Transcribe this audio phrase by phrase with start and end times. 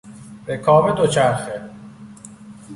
[0.47, 1.61] رکاب دوچرخه